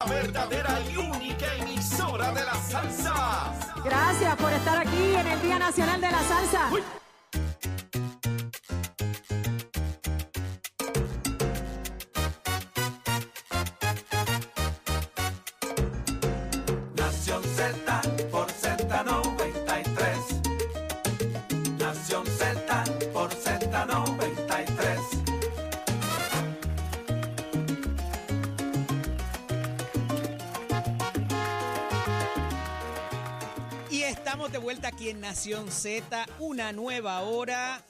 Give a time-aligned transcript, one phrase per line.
[0.00, 3.54] La verdadera y única emisora de la salsa.
[3.82, 6.68] Gracias por estar aquí en el Día Nacional de la Salsa.
[6.68, 7.05] Nación
[34.26, 37.80] estamos de vuelta aquí en Nación Z, una nueva hora.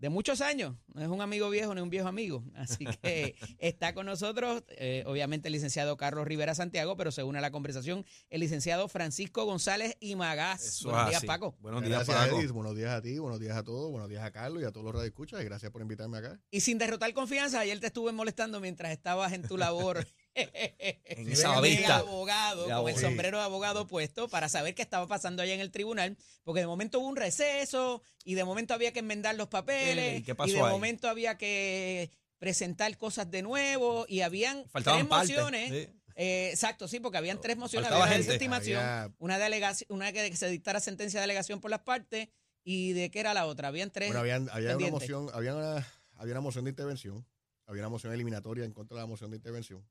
[0.00, 3.92] de muchos años, no es un amigo viejo ni un viejo amigo, así que está
[3.92, 8.06] con nosotros, eh, obviamente el licenciado Carlos Rivera Santiago, pero se une a la conversación
[8.30, 10.80] el licenciado Francisco González y Magás.
[10.84, 11.26] Buenos días, así.
[11.26, 11.54] Paco.
[11.60, 12.54] Buenos días, gracias, Paco.
[12.54, 14.84] Buenos días a ti, buenos días a todos, buenos días a Carlos y a todos
[14.84, 16.40] los radioescuchas y gracias por invitarme acá.
[16.50, 19.98] Y sin derrotar confianza, ayer te estuve molestando mientras estabas en tu labor.
[20.34, 21.96] En esa vista.
[21.98, 25.70] abogado, con el sombrero de abogado puesto, para saber qué estaba pasando allá en el
[25.70, 30.20] tribunal, porque de momento hubo un receso y de momento había que enmendar los papeles
[30.20, 30.70] ¿Y qué pasó de ahí?
[30.70, 35.70] momento había que presentar cosas de nuevo y habían Faltaban tres partes, mociones.
[35.88, 35.96] sí.
[36.16, 40.12] Eh, exacto, sí, porque habían tres mociones, Faltaba había una desestimación, Había- una delegación, una
[40.12, 42.28] que se dictara sentencia de delegación por las partes
[42.62, 44.08] y de qué era la otra, habían tres.
[44.08, 47.24] Bueno, habían- había una moción, había una, había una moción de intervención,
[47.66, 49.82] había una moción eliminatoria en contra de la moción de intervención.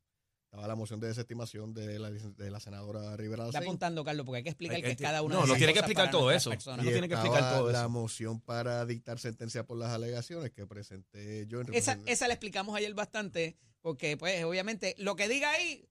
[0.49, 4.37] Estaba la moción de desestimación de la, de la senadora Rivera Está apuntando, Carlos, porque
[4.37, 6.31] hay que explicar Hay- que es cada una no, de no tiene que explicar todo
[6.31, 6.49] eso.
[6.49, 7.89] No tiene que explicar todo la eso.
[7.89, 12.75] moción para dictar sentencia por las alegaciones que presenté yo en Esa, esa la explicamos
[12.75, 15.87] ayer bastante, porque pues obviamente lo que diga ahí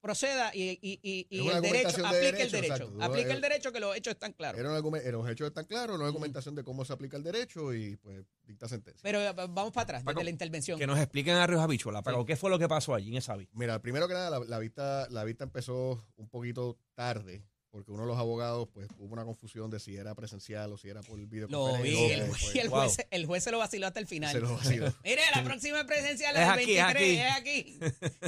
[0.00, 3.02] proceda y, y, y, y el derecho, de aplica el derecho, exacto.
[3.04, 4.58] aplica Eh, el derecho que los hechos están claros.
[4.58, 7.74] Era un argumen- los hechos están claros, una argumentación de cómo se aplica el derecho
[7.74, 9.00] y pues dicta sentencia.
[9.02, 10.78] Pero eh, vamos para atrás, Paco, desde la intervención.
[10.78, 13.36] Que nos expliquen a Ríos Habichuela, Paco, ¿qué fue lo que pasó allí en esa
[13.36, 13.52] vista?
[13.56, 18.02] Mira, primero que nada, la, la vista, la vista empezó un poquito tarde, porque uno
[18.02, 21.18] de los abogados, pues, hubo una confusión de si era presencial o si era por
[21.18, 22.14] Lo vi, videoconferencia.
[22.16, 22.78] el, pues, juez, el, wow.
[22.80, 24.32] juez, el juez se lo vaciló hasta el final.
[24.32, 24.92] se lo vaciló.
[25.04, 27.78] Mire, la próxima presencial Es es el aquí, es 23, es aquí.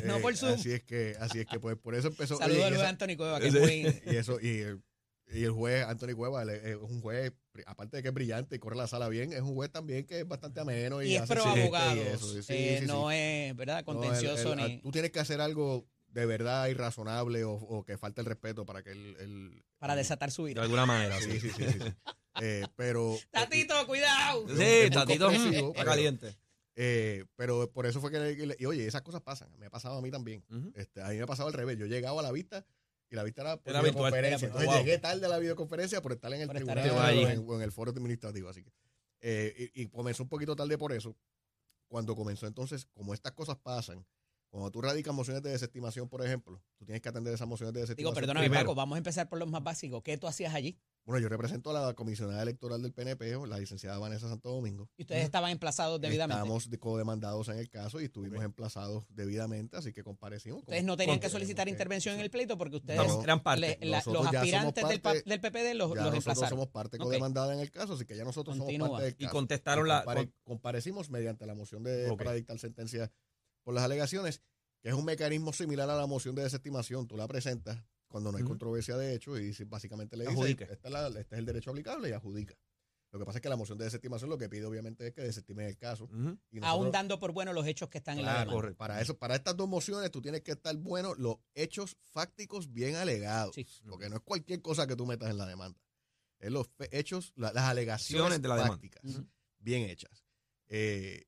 [0.07, 0.55] No Eh, por Zoom.
[0.55, 2.37] Así es que, así es que, pues, por eso empezó.
[2.39, 4.01] Saludos a esa- Anthony Cueva, que es muy...
[4.13, 4.83] y eso, y, el-
[5.35, 7.33] y el juez Anthony Cueva es un juez,
[7.65, 10.21] aparte de que es brillante y corre la sala bien, es un juez también que
[10.21, 12.27] es bastante ameno y, Y es pro eso.
[12.35, 12.87] Sí, sí, eh, sí, sí.
[12.87, 13.77] no es, ¿verdad?
[13.77, 14.79] No, el- Contencioso el- ni...
[14.83, 18.83] Tú tienes que hacer algo de verdad irrazonable o, o que falte el respeto para
[18.83, 19.17] que el...
[19.19, 20.63] el- Para desatar su De ira.
[20.63, 21.41] alguna manera, Sí, sí.
[21.41, 21.65] sí, sí.
[21.65, 21.95] sí, sí.
[22.41, 23.19] Eh, pero...
[23.31, 24.47] Tatito, cuidado.
[24.49, 26.37] Sí, Tatito comprensivo, está caliente.
[26.75, 30.03] Eh, pero por eso fue que, y oye, esas cosas pasan, me ha pasado a
[30.03, 30.43] mí también.
[30.51, 30.73] Ujú.
[30.75, 32.65] Este, a mí me ha pasado al revés, yo llegaba a la vista
[33.11, 34.47] y la vista era por Era virtual, videoconferencia.
[34.47, 34.85] Entonces virtual.
[34.85, 37.63] llegué tarde a la videoconferencia por estar en el Por tribunal o en, o en
[37.63, 38.73] el foro administrativo, así que.
[39.21, 41.15] eh, y, y comenzó un poquito tarde por eso.
[41.89, 44.07] Cuando comenzó entonces, como estas cosas pasan,
[44.53, 47.81] cuando tú radicas mociones de desestimación, por ejemplo, tú tienes que atender esas mociones de
[47.81, 48.15] Digo, desestimación.
[48.21, 48.65] perdóname, Primero.
[48.67, 50.03] Paco, vamos a empezar por los más básicos.
[50.03, 50.79] ¿Qué tú hacías allí?
[51.07, 54.89] Bueno, yo represento a la comisionada electoral del PNP, la licenciada Vanessa Santo Domingo.
[54.99, 56.41] Y ustedes estaban emplazados debidamente.
[56.43, 60.61] Estamos de- codemandados en el caso y estuvimos emplazados debidamente, así que comparecimos.
[60.61, 63.79] Ustedes no tenían que solicitar intervención en el pleito porque ustedes, eran parte.
[63.81, 66.51] le- la- los aspirantes del, pa- parte- del PPD los, ya los nosotros emplazaron.
[66.51, 68.87] somos parte codemandada en el caso, así que ya nosotros Continúa.
[68.89, 69.33] somos parte del Y caso.
[69.33, 72.19] contestaron la- compare- comparecimos mediante la moción de Ok.
[72.19, 73.11] para dictar sentencia
[73.63, 74.43] por las alegaciones,
[74.81, 77.07] que es un mecanismo similar a la moción de desestimación.
[77.07, 80.65] Tú la presentas cuando no hay controversia de hecho y básicamente le dices, Adjudica.
[80.65, 82.55] este es, la- este es el derecho aplicable y adjudica.
[83.13, 85.21] Lo que pasa es que la moción de desestimación lo que pide obviamente es que
[85.21, 86.09] desestimen el caso.
[86.51, 88.77] Y Aún dando por bueno los hechos que están en la Claro, demanda.
[88.79, 92.97] Para eso, para estas dos mociones, tú tienes que estar bueno los hechos fácticos bien
[92.97, 93.55] alegados.
[93.55, 93.67] Sí.
[93.87, 95.79] Porque no es cualquier cosa que tú metas en la demanda.
[96.39, 98.75] Es los hechos, la- las alegaciones de la demanda.
[98.77, 99.03] fácticas,
[99.59, 100.25] bien hechas.
[100.69, 101.25] Eh,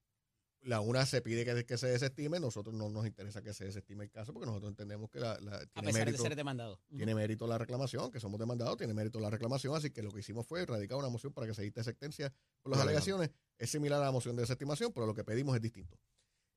[0.65, 4.05] la una se pide que, que se desestime, nosotros no nos interesa que se desestime
[4.05, 6.81] el caso porque nosotros entendemos que la, la- A tiene, pesar mérito, de ser demandado.
[6.97, 10.21] Tiene mérito la reclamación, que somos demandados, tiene mérito la reclamación, así que lo que
[10.21, 12.33] hicimos fue radicar una moción para que se dicte sentencia
[12.63, 13.31] por las alegaciones.
[13.59, 15.99] Es similar a la moción de desestimación, pero lo que pedimos es distinto.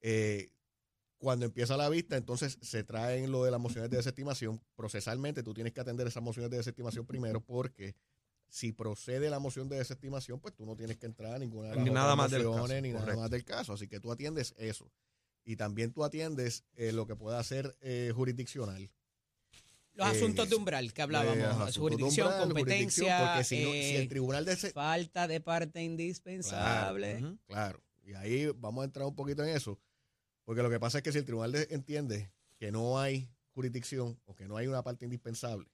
[0.01, 0.49] Eh,
[1.19, 4.61] Cuando empieza la vista, entonces se traen lo de las mociones de desestimación.
[4.75, 7.95] Procesalmente, tú tienes que atender esas mociones de desestimación primero porque
[8.49, 11.75] si procede la moción de desestimación, pues tú no tienes que entrar a ninguna de
[11.75, 13.73] las Ni nada más del caso, ni nada más del caso.
[13.73, 14.89] Así que tú atiendes eso.
[15.43, 18.89] Y también tú atiendes eh, lo que pueda ser eh, jurisdiccional.
[19.93, 23.95] Los Eh, asuntos de umbral que hablábamos, jurisdicción, umbral, jurisdicción, competencia, porque si, no- si
[23.95, 27.37] el tribunal de ese- falta de parte indispensable.
[27.47, 29.79] Claro, y ahí vamos a entrar un poquito en eso,
[30.45, 34.19] porque lo que pasa es que si el tribunal de- entiende que no hay jurisdicción
[34.25, 35.67] o que no hay una parte indispensable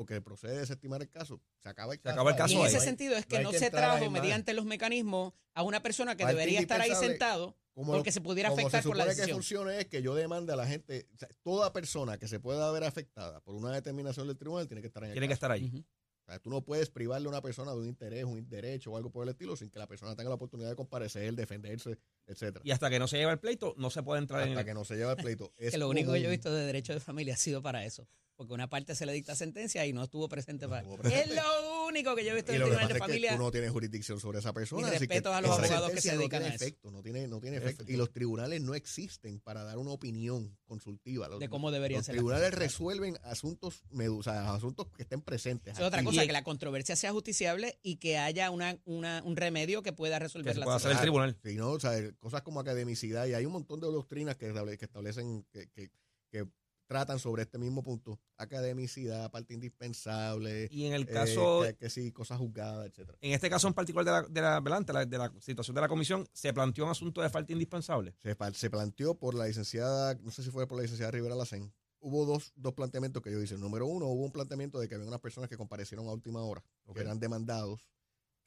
[0.00, 2.14] o que procede a desestimar el caso, se acaba el Se caso.
[2.14, 2.68] acaba el caso Y en ahí.
[2.74, 6.60] ese sentido es que no se trajo mediante los mecanismos a una persona que debería
[6.60, 9.20] estar ahí sentado Como porque lo- se pudiera como afectar se por la supone que
[9.20, 9.36] decisión.
[9.38, 12.70] funcione es que yo demande a la gente, o sea, toda persona que se pueda
[12.72, 15.50] ver afectada por una determinación del tribunal tiene que estar en el Tiene que estar
[15.52, 15.66] ahí.
[15.66, 15.78] Ujú.
[15.80, 18.96] O sea, tú no puedes privarle a una persona de un interés, un derecho o
[18.96, 22.62] algo por el estilo sin que la persona tenga la oportunidad de comparecer, defenderse, etcétera.
[22.64, 24.66] Y hasta que no se lleve el pleito, no se puede entrar en Hasta el...
[24.66, 25.52] que no se lleve el pleito.
[25.58, 27.84] Es Que lo único que yo he visto de derecho de familia ha sido para
[27.84, 28.06] eso.
[28.40, 30.80] Porque una parte se le dicta sentencia y no estuvo presente No para.
[30.80, 31.28] estuvo presente.
[31.28, 33.06] Es lo único que yo he visto Y en el que tribunal de es que
[33.06, 33.32] familia.
[33.36, 34.86] tú no tienes jurisdicción sobre esa persona.
[34.88, 36.64] Así que respetos a los abogados que se sentencia no dedican tiene a eso.
[36.64, 37.84] efecto, no tiene, no tiene efecto.
[37.86, 41.28] Y los tribunales no existen para dar una opinión consultiva.
[41.28, 45.20] Los, De cómo deberían los ser las tribunales resuelven asuntos, o sea, asuntos que estén
[45.20, 45.74] presentes.
[45.78, 49.36] Es otra cosa, Y- que la controversia sea justiciable y que haya una, una- un
[49.36, 51.12] remedio que pueda que resolver se la pueda hacer el situación.
[51.28, 51.36] tribunal.
[51.44, 51.72] Sí, ¿no?
[51.72, 55.44] O sea, cosas como academicidad y hay un montón de doctrinas que, estable- que establecen
[55.52, 55.90] que, que-
[56.30, 56.46] que
[56.90, 58.18] tratan sobre este mismo punto.
[58.36, 63.16] Academicidad, parte indispensable, Y en el eh, caso, que, que sí, cosas juzgadas, etcétera.
[63.20, 64.78] en este caso en particular de la, de la, ¿verdad?
[64.78, 68.16] Ante la, de la situación de la comisión, se planteó un asunto de falta indispensable.
[68.54, 72.26] Se, planteó por la licenciada, no sé si fue por la licenciada Rivera Lacén, hubo
[72.26, 73.56] dos, dos planteamientos que yo hice.
[73.56, 76.64] Número uno, hubo un planteamiento de que había unas personas que comparecieron a última hora,
[76.86, 76.96] Ok.
[76.96, 77.88] que eran demandados,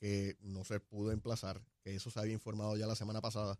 [0.01, 3.57] que no se pudo emplazar, que eso se había informado ya la semana pasada,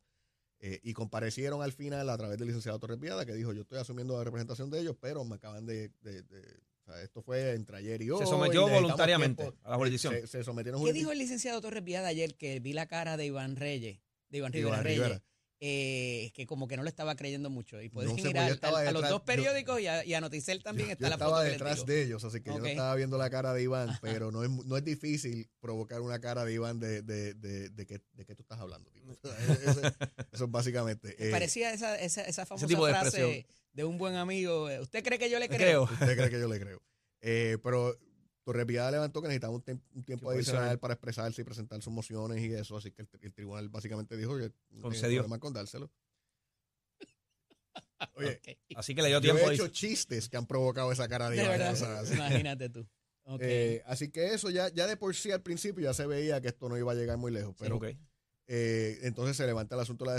[0.66, 3.80] eh, y comparecieron al final a través del licenciado Torres Viada, que dijo, yo estoy
[3.80, 5.90] asumiendo la representación de ellos, pero me acaban de...
[6.02, 8.20] de- de- o sea, esto fue entre ayer y hoy.
[8.20, 9.60] Se sometió voluntariamente tiempo.
[9.64, 10.14] a la jurisdicción.
[10.16, 13.26] Se, se sometieron ¿Qué dijo el licenciado Torres Viada ayer que vi la cara de
[13.26, 14.00] Iván Reyes,
[14.30, 15.24] de Iván Rivera Iván Reyes, Rivera.
[15.66, 17.82] Eh, que como que no lo estaba creyendo mucho?
[17.82, 19.88] Y pueden No sé, ir pues yo estaba al- a, los dos yo- periódicos y,
[19.88, 21.86] a, y a Noticel también Yo- está yo la estaba foto que les detrás digo.
[21.88, 22.62] de ellos, así que yo Ok.
[22.64, 26.20] no estaba viendo la cara de Iván, pero no es, no es difícil provocar una
[26.20, 28.92] cara de Iván de, de, de, de, qué, de qué tú estás hablando.
[29.22, 29.38] sea,
[29.72, 29.82] eso,
[30.34, 31.16] eso es básicamente.
[31.18, 34.70] eh, Parecía esa, esa, esa famosa tipo frase de un buen amigo.
[34.70, 35.58] eh, ¿Usted cree que yo le Creo.
[35.58, 35.84] creo?
[35.84, 36.82] ¿Usted cree que yo le creo?
[37.22, 37.98] Eh, pero
[38.44, 39.62] Torres Viada levantó que necesitaba un,
[40.04, 43.70] tiempo adicional para expresarse y presentar sus mociones y eso, así que el, el tribunal
[43.70, 45.22] básicamente dijo que no Concedió.
[45.22, 45.90] problema con dárselo.
[48.16, 48.42] Oye.
[48.76, 49.50] Así que le dio yo tiempo.
[49.50, 52.70] he hecho chistes que han provocado esa cara de, De verdad, o sea, así- imagínate
[52.70, 52.86] tú.
[53.40, 56.50] Eh, así que eso ya, ya de por sí al principio ya se veía que
[56.50, 57.56] esto no iba a llegar muy lejos.
[57.58, 57.80] Pero
[58.48, 60.12] eh, entonces se levanta el asunto de la